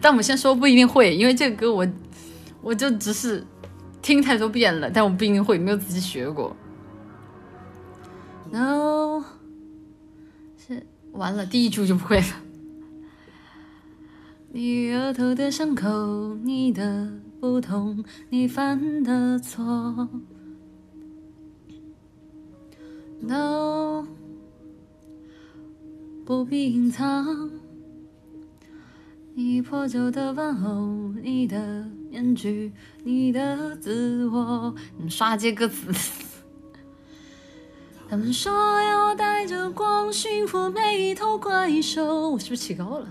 [0.00, 1.86] 但我们先说不一定会，因为这个歌我
[2.62, 3.44] 我就只是
[4.02, 6.56] 听太多遍了，但我不一定会，没有仔细学过。
[8.50, 9.22] No，
[10.56, 12.26] 是完了，第一句就不会了。
[14.50, 20.08] 你额头的伤口，你的不同，你犯的错。
[23.20, 24.06] No，
[26.24, 27.50] 不必隐藏。
[29.40, 32.72] 你破旧的玩偶，你的面具，
[33.04, 34.74] 你的自我。
[34.96, 35.92] 你刷这歌词。
[38.10, 43.08] 他们说要带着光驯服每一头怪兽，我是不是起高了？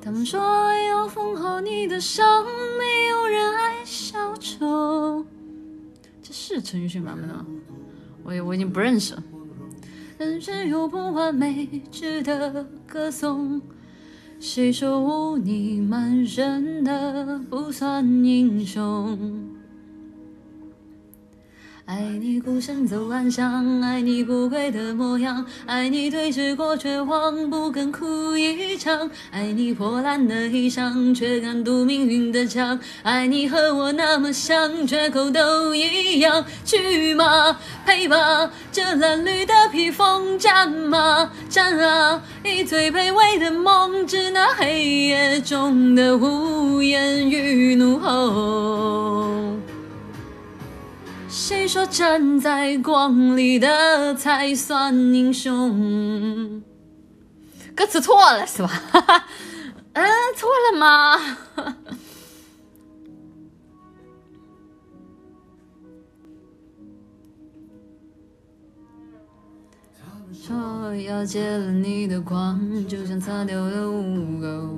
[0.00, 0.40] 他们说
[0.84, 5.26] 要缝好你的伤，没有人爱小丑。
[6.22, 7.44] 这是陈奕迅版本的吗？
[8.22, 9.22] 我我已经不认识了。
[10.18, 13.60] 人生又不完美，值得歌颂。
[14.42, 19.59] 谁说污泥满身的不算英雄？
[21.86, 29.10] 爱你孤身走暗巷，爱你不跪的模样，爱你对峙过绝望，不肯哭一场。
[29.30, 32.78] 爱你破烂的衣裳，却敢堵命运的枪。
[33.02, 36.44] 爱你和我那么像，缺口都一样。
[36.64, 37.58] 去吗？
[37.84, 38.50] 配吗？
[38.70, 41.30] 这褴褛的披风，战吗？
[41.48, 42.22] 战啊！
[42.44, 49.59] 以最卑微的梦，致那黑夜中的无言与怒吼。
[51.30, 56.60] 谁说站在光里的才算英雄？
[57.74, 58.70] 歌词错了是吧？
[59.94, 60.04] 嗯，
[60.36, 61.16] 错了吗？
[70.32, 74.69] 说要戒了你的光，就像擦掉了污垢。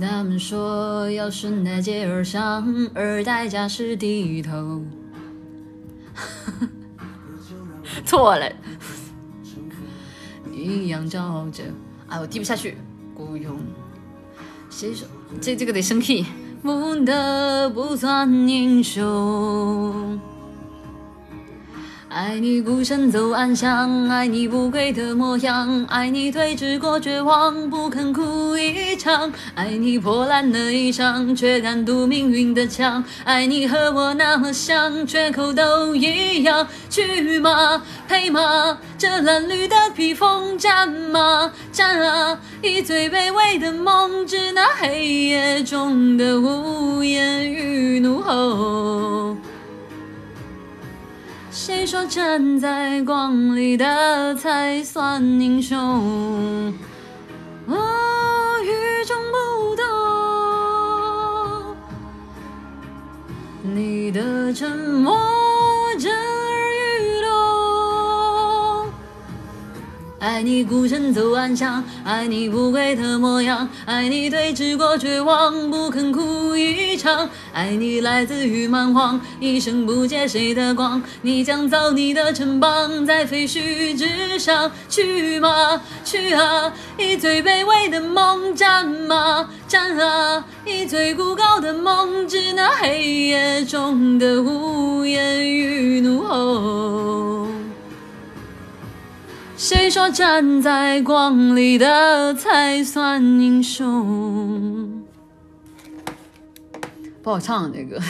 [0.00, 2.64] 他们说要顺台阶而上，
[2.94, 4.82] 而代价是低头。
[8.04, 8.50] 错了，
[10.52, 11.64] 一样骄傲着。
[12.08, 12.76] 哎，我低不下去，
[13.14, 13.58] 孤勇。
[14.70, 15.06] 谁说
[15.40, 16.24] 这这个得升 key？
[16.62, 20.20] 不得不算英雄。
[22.18, 36.66] 爱你孤身走暗巷，爱你不跪的模样，爱你对峙过绝望，不肯哭一场，爱你破烂的衣裳，却敢堵命运的枪，爱你和我那么像，缺口都一样。
[36.90, 37.80] 去吗？
[38.08, 38.76] 配吗？
[38.98, 41.52] 这褴褛的披风，战吗？
[41.70, 42.40] 战啊！
[42.60, 49.27] 以最卑微的梦，致那黑夜中的无言与怒吼。
[51.68, 55.76] 谁说站在光里的才算英雄？
[57.66, 57.76] 我，
[58.64, 59.84] 与众不同。
[63.74, 65.14] 你的沉默
[70.38, 77.28] 爱你孤身走暗巷，爱你不跪的模样，爱你对峙过绝望，不肯哭一场。
[77.52, 81.02] 爱你来自于蛮荒，一生不借谁的光。
[81.22, 85.82] 你将造你的城邦在废墟之上，去吗？
[86.04, 86.72] 去啊！
[86.96, 89.48] 以最卑微的梦战吗？
[89.66, 90.44] 战啊！
[90.64, 95.47] 以最孤高的梦致那黑夜中的无言
[99.68, 105.04] 谁说站在光里的才算英雄？
[107.22, 108.00] 不好唱这个，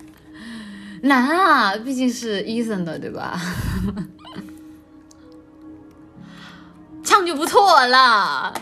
[1.00, 3.40] 难啊，毕竟是 Eason 的，对吧？
[7.02, 8.52] 唱就不错了。